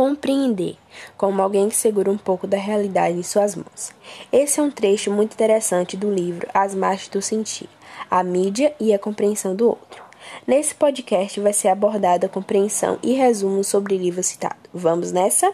compreender, 0.00 0.78
como 1.14 1.42
alguém 1.42 1.68
que 1.68 1.76
segura 1.76 2.10
um 2.10 2.16
pouco 2.16 2.46
da 2.46 2.56
realidade 2.56 3.18
em 3.18 3.22
suas 3.22 3.54
mãos. 3.54 3.92
Esse 4.32 4.58
é 4.58 4.62
um 4.62 4.70
trecho 4.70 5.12
muito 5.12 5.34
interessante 5.34 5.94
do 5.94 6.10
livro 6.10 6.48
As 6.54 6.74
Marchas 6.74 7.08
do 7.08 7.20
Sentir, 7.20 7.68
a 8.10 8.22
mídia 8.22 8.74
e 8.80 8.94
a 8.94 8.98
compreensão 8.98 9.54
do 9.54 9.68
outro. 9.68 10.02
Nesse 10.46 10.74
podcast 10.74 11.38
vai 11.38 11.52
ser 11.52 11.68
abordada 11.68 12.24
a 12.24 12.30
compreensão 12.30 12.98
e 13.02 13.12
resumo 13.12 13.62
sobre 13.62 13.94
o 13.94 13.98
livro 13.98 14.22
citado. 14.22 14.70
Vamos 14.72 15.12
nessa? 15.12 15.52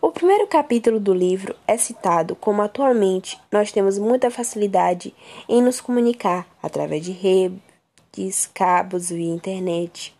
O 0.00 0.12
primeiro 0.12 0.46
capítulo 0.46 1.00
do 1.00 1.12
livro 1.12 1.52
é 1.66 1.76
citado 1.76 2.36
como 2.36 2.62
atualmente 2.62 3.36
nós 3.50 3.72
temos 3.72 3.98
muita 3.98 4.30
facilidade 4.30 5.12
em 5.48 5.60
nos 5.60 5.80
comunicar 5.80 6.46
através 6.62 7.04
de 7.04 7.10
redes, 7.10 8.48
cabos 8.54 9.10
e 9.10 9.20
internet. 9.24 10.16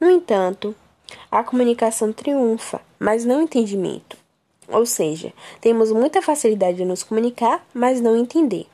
No 0.00 0.08
entanto, 0.08 0.76
a 1.34 1.42
comunicação 1.42 2.12
triunfa, 2.12 2.80
mas 2.96 3.24
não 3.24 3.40
o 3.40 3.42
entendimento. 3.42 4.16
Ou 4.68 4.86
seja, 4.86 5.32
temos 5.60 5.90
muita 5.90 6.22
facilidade 6.22 6.76
de 6.76 6.84
nos 6.84 7.02
comunicar, 7.02 7.66
mas 7.74 8.00
não 8.00 8.16
entender. 8.16 8.68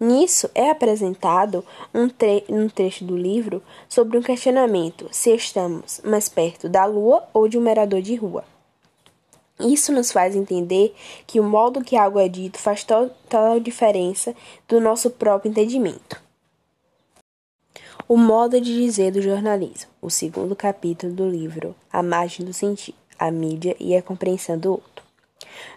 Nisso 0.00 0.48
é 0.54 0.70
apresentado 0.70 1.62
um, 1.94 2.08
tre 2.08 2.44
um 2.48 2.66
trecho 2.66 3.04
do 3.04 3.14
livro 3.14 3.62
sobre 3.90 4.16
um 4.16 4.22
questionamento 4.22 5.06
se 5.12 5.34
estamos 5.34 6.00
mais 6.02 6.30
perto 6.30 6.66
da 6.66 6.86
lua 6.86 7.28
ou 7.34 7.46
de 7.46 7.58
um 7.58 7.62
morador 7.62 8.00
de 8.00 8.16
rua. 8.16 8.42
Isso 9.60 9.92
nos 9.92 10.10
faz 10.10 10.34
entender 10.34 10.94
que 11.26 11.38
o 11.38 11.44
modo 11.44 11.84
que 11.84 11.94
algo 11.94 12.18
é 12.18 12.26
dito 12.26 12.58
faz 12.58 12.84
total 12.84 13.60
diferença 13.60 14.34
do 14.66 14.80
nosso 14.80 15.10
próprio 15.10 15.50
entendimento. 15.50 16.27
O 18.10 18.16
modo 18.16 18.58
de 18.58 18.74
dizer 18.74 19.12
do 19.12 19.20
jornalismo, 19.20 19.90
o 20.00 20.08
segundo 20.08 20.56
capítulo 20.56 21.12
do 21.12 21.28
livro 21.28 21.76
A 21.92 22.02
Margem 22.02 22.46
do 22.46 22.54
Sentir, 22.54 22.94
a 23.18 23.30
mídia 23.30 23.76
e 23.78 23.94
a 23.94 24.00
compreensão 24.00 24.56
do 24.56 24.70
outro. 24.70 25.04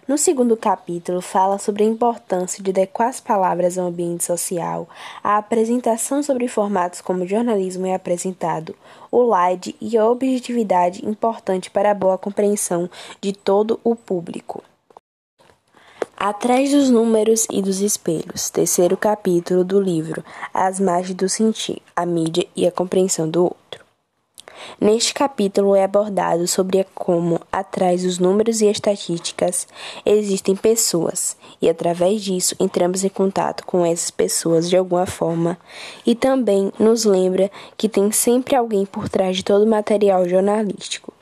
No 0.08 0.16
segundo 0.16 0.56
capítulo, 0.56 1.20
fala 1.20 1.58
sobre 1.58 1.84
a 1.84 1.86
importância 1.86 2.64
de 2.64 2.70
adequar 2.70 3.10
as 3.10 3.20
palavras 3.20 3.76
ao 3.76 3.88
ambiente 3.88 4.24
social, 4.24 4.88
a 5.22 5.36
apresentação 5.36 6.22
sobre 6.22 6.48
formatos 6.48 7.02
como 7.02 7.22
o 7.22 7.28
jornalismo 7.28 7.84
é 7.84 7.94
apresentado, 7.94 8.74
o 9.10 9.22
LIDE 9.22 9.76
e 9.78 9.98
a 9.98 10.08
objetividade 10.08 11.06
importante 11.06 11.70
para 11.70 11.90
a 11.90 11.94
boa 11.94 12.16
compreensão 12.16 12.88
de 13.20 13.34
todo 13.34 13.78
o 13.84 13.94
público. 13.94 14.64
Atrás 16.24 16.70
dos 16.70 16.88
números 16.88 17.48
e 17.50 17.60
dos 17.60 17.80
espelhos, 17.80 18.48
terceiro 18.48 18.96
capítulo 18.96 19.64
do 19.64 19.80
livro 19.80 20.24
As 20.54 20.78
Margens 20.78 21.16
do 21.16 21.28
Sentir, 21.28 21.82
a 21.96 22.06
mídia 22.06 22.46
e 22.54 22.64
a 22.64 22.70
compreensão 22.70 23.28
do 23.28 23.42
outro. 23.42 23.84
Neste 24.80 25.12
capítulo 25.12 25.74
é 25.74 25.82
abordado 25.82 26.46
sobre 26.46 26.86
como, 26.94 27.40
atrás 27.50 28.04
dos 28.04 28.20
números 28.20 28.60
e 28.60 28.66
estatísticas, 28.66 29.66
existem 30.06 30.54
pessoas, 30.54 31.36
e 31.60 31.68
através 31.68 32.22
disso 32.22 32.54
entramos 32.60 33.02
em 33.02 33.08
contato 33.08 33.66
com 33.66 33.84
essas 33.84 34.12
pessoas 34.12 34.70
de 34.70 34.76
alguma 34.76 35.06
forma, 35.06 35.58
e 36.06 36.14
também 36.14 36.72
nos 36.78 37.04
lembra 37.04 37.50
que 37.76 37.88
tem 37.88 38.12
sempre 38.12 38.54
alguém 38.54 38.86
por 38.86 39.08
trás 39.08 39.38
de 39.38 39.42
todo 39.42 39.64
o 39.64 39.68
material 39.68 40.28
jornalístico 40.28 41.12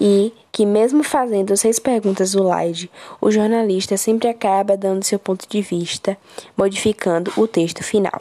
e 0.00 0.32
que, 0.52 0.66
mesmo 0.66 1.02
fazendo 1.02 1.56
seis 1.56 1.78
perguntas 1.78 2.32
do 2.32 2.42
slide, 2.42 2.90
o 3.20 3.30
jornalista 3.30 3.96
sempre 3.96 4.28
acaba 4.28 4.76
dando 4.76 5.02
seu 5.02 5.18
ponto 5.18 5.48
de 5.48 5.62
vista, 5.62 6.16
modificando 6.54 7.32
o 7.38 7.48
texto 7.48 7.82
final. 7.82 8.20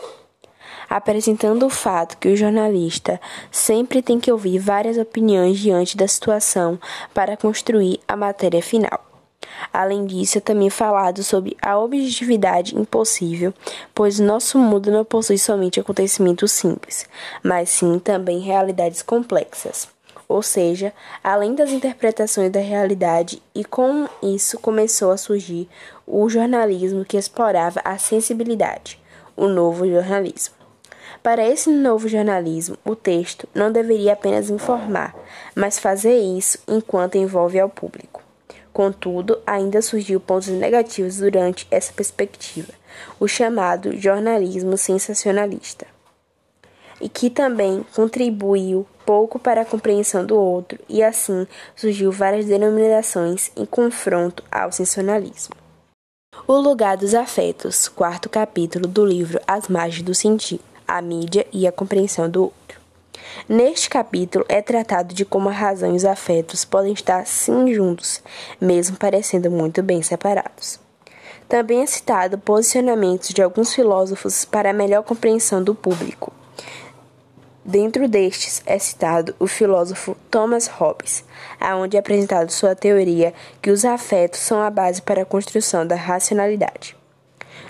Apresentando 0.90 1.66
o 1.66 1.70
fato 1.70 2.18
que 2.18 2.30
o 2.30 2.36
jornalista 2.36 3.20
sempre 3.52 4.02
tem 4.02 4.20
que 4.20 4.32
ouvir 4.32 4.60
várias 4.60 4.98
opiniões 4.98 5.60
diante 5.60 5.98
da 5.98 6.08
situação 6.08 6.80
para 7.14 7.36
construir 7.36 8.00
a 8.08 8.16
matéria 8.16 8.62
final. 8.62 9.06
Além 9.74 10.06
disso, 10.06 10.38
é 10.38 10.42
também 10.42 10.70
falado 10.70 11.24
sobre 11.24 11.58
a 11.62 11.78
objetividade 11.78 12.78
impossível, 12.78 13.54
pois 13.94 14.20
nosso 14.20 14.58
mundo 14.58 14.92
não 14.92 15.04
possui 15.04 15.38
somente 15.38 15.80
acontecimentos 15.80 16.52
simples, 16.52 17.06
mas 17.44 17.70
sim 17.70 18.00
também 18.00 18.40
realidades 18.40 19.02
complexas 19.02 19.90
ou 20.32 20.42
seja, 20.42 20.94
além 21.24 21.54
das 21.54 21.72
interpretações 21.72 22.50
da 22.52 22.60
realidade, 22.60 23.42
e 23.54 23.66
com 23.66 24.08
isso 24.24 24.58
começou 24.60 25.12
a 25.12 25.18
surgir 25.18 25.68
o 26.08 26.30
jornalismo 26.30 27.04
que 27.04 27.18
explorava 27.18 27.82
a 27.84 27.98
sensibilidade, 27.98 29.00
o 29.36 29.48
novo 29.48 29.88
jornalismo. 29.88 30.56
Para 31.22 31.48
esse 31.48 31.70
novo 31.70 32.08
jornalismo, 32.08 32.78
o 32.84 32.96
texto 32.96 33.48
não 33.54 33.72
deveria 33.72 34.14
apenas 34.14 34.50
informar, 34.50 35.14
mas 35.54 35.78
fazer 35.78 36.18
isso 36.18 36.58
enquanto 36.68 37.18
envolve 37.18 37.60
ao 37.60 37.70
público. 37.70 38.24
Contudo, 38.74 39.38
ainda 39.46 39.82
surgiu 39.82 40.20
pontos 40.20 40.48
negativos 40.48 41.18
durante 41.18 41.68
essa 41.70 41.92
perspectiva, 41.92 42.74
o 43.20 43.28
chamado 43.28 43.96
jornalismo 43.98 44.78
sensacionalista 44.78 45.86
e 47.02 47.10
que 47.10 47.30
também 47.30 47.86
contribuiu 47.96 48.86
pouco 49.06 49.40
para 49.40 49.62
a 49.62 49.66
compreensão 49.66 50.26
do 50.26 50.38
outro, 50.38 50.80
e 50.88 51.04
assim 51.04 51.48
surgiu 51.76 52.12
várias 52.12 52.46
denominações 52.46 53.52
em 53.58 53.66
confronto 53.66 54.44
ao 54.52 54.72
sensacionalismo. 54.72 55.56
O 56.48 56.58
lugar 56.58 56.96
dos 56.96 57.14
afetos, 57.14 57.88
quarto 57.88 58.30
capítulo 58.30 58.88
do 58.88 59.06
livro 59.06 59.40
As 59.46 59.68
Margens 59.68 60.04
do 60.04 60.16
Sentir, 60.16 60.62
a 60.88 61.02
mídia 61.02 61.46
e 61.52 61.68
a 61.68 61.72
compreensão 61.72 62.30
do 62.30 62.44
outro. 62.44 62.80
Neste 63.48 63.90
capítulo 63.90 64.46
é 64.48 64.62
tratado 64.62 65.14
de 65.14 65.26
como 65.26 65.50
a 65.50 65.54
razão 65.54 65.94
e 65.94 65.96
os 65.96 66.06
afetos 66.06 66.66
podem 66.66 66.94
estar 66.94 67.26
sim 67.26 67.74
juntos, 67.74 68.22
mesmo 68.60 68.98
parecendo 68.98 69.50
muito 69.50 69.82
bem 69.82 70.02
separados. 70.02 70.80
Também 71.48 71.82
é 71.82 71.86
citado 71.86 72.38
posicionamentos 72.38 73.30
de 73.30 73.42
alguns 73.42 73.74
filósofos 73.74 74.46
para 74.46 74.70
a 74.70 74.74
melhor 74.74 75.04
compreensão 75.04 75.62
do 75.62 75.76
público. 75.76 76.32
Dentro 77.64 78.08
destes 78.08 78.62
é 78.66 78.80
citado 78.80 79.36
o 79.40 79.46
filósofo 79.46 80.18
Thomas 80.32 80.66
Hobbes, 80.66 81.24
aonde 81.60 81.96
é 81.96 82.00
apresentado 82.00 82.50
sua 82.50 82.76
teoria 82.76 83.34
que 83.62 83.70
os 83.70 83.86
afetos 83.86 84.40
são 84.40 84.60
a 84.62 84.70
base 84.70 85.00
para 85.02 85.22
a 85.22 85.26
construção 85.26 85.86
da 85.86 85.96
racionalidade. 85.96 86.98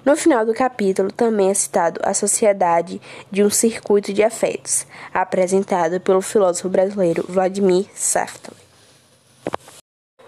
No 0.05 0.15
final 0.15 0.45
do 0.45 0.53
capítulo 0.53 1.11
também 1.11 1.49
é 1.49 1.53
citado 1.53 1.99
a 2.03 2.13
sociedade 2.13 3.01
de 3.29 3.43
um 3.43 3.49
circuito 3.49 4.13
de 4.13 4.23
afetos, 4.23 4.87
apresentado 5.13 5.99
pelo 5.99 6.21
filósofo 6.21 6.69
brasileiro 6.69 7.25
Vladimir 7.27 7.85
Safton. 7.93 8.53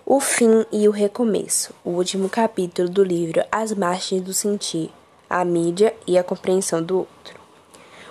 O 0.05 0.19
fim 0.19 0.65
e 0.73 0.89
o 0.89 0.91
recomeço, 0.91 1.73
o 1.85 1.91
último 1.91 2.27
capítulo 2.27 2.89
do 2.89 3.03
livro 3.03 3.41
As 3.49 3.73
Margens 3.73 4.21
do 4.21 4.33
Sentir, 4.33 4.91
a 5.29 5.45
mídia 5.45 5.95
e 6.05 6.17
a 6.17 6.23
compreensão 6.23 6.83
do 6.83 6.97
outro. 6.99 7.42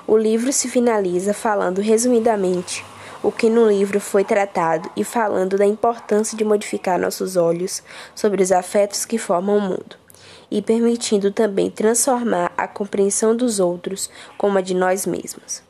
O 0.06 0.16
livro 0.16 0.52
se 0.52 0.68
finaliza 0.68 1.32
falando 1.32 1.80
resumidamente 1.80 2.84
o 3.22 3.30
que 3.30 3.48
no 3.48 3.68
livro 3.68 4.00
foi 4.00 4.24
tratado 4.24 4.90
e 4.96 5.04
falando 5.04 5.56
da 5.56 5.64
importância 5.64 6.36
de 6.36 6.44
modificar 6.44 6.98
nossos 6.98 7.36
olhos 7.36 7.82
sobre 8.14 8.42
os 8.42 8.50
afetos 8.50 9.04
que 9.04 9.16
formam 9.16 9.58
o 9.58 9.60
mundo, 9.60 9.96
e 10.50 10.60
permitindo 10.60 11.30
também 11.30 11.70
transformar 11.70 12.52
a 12.56 12.66
compreensão 12.66 13.36
dos 13.36 13.60
outros 13.60 14.10
como 14.36 14.58
a 14.58 14.60
de 14.60 14.74
nós 14.74 15.06
mesmos, 15.06 15.62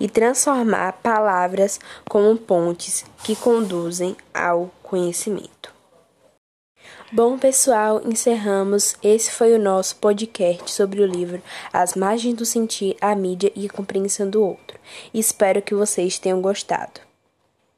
e 0.00 0.08
transformar 0.08 0.94
palavras 0.94 1.78
como 2.08 2.36
pontes 2.36 3.04
que 3.22 3.36
conduzem 3.36 4.16
ao 4.34 4.70
conhecimento. 4.82 5.77
Bom, 7.10 7.38
pessoal, 7.38 8.02
encerramos. 8.04 8.94
Esse 9.02 9.30
foi 9.30 9.54
o 9.54 9.58
nosso 9.58 9.96
podcast 9.96 10.70
sobre 10.70 11.00
o 11.00 11.06
livro 11.06 11.40
As 11.72 11.94
Margens 11.94 12.34
do 12.34 12.44
Sentir, 12.44 12.98
a 13.00 13.14
Mídia 13.14 13.50
e 13.56 13.64
a 13.64 13.70
Compreensão 13.70 14.28
do 14.28 14.44
Outro. 14.44 14.78
Espero 15.14 15.62
que 15.62 15.74
vocês 15.74 16.18
tenham 16.18 16.42
gostado. 16.42 17.07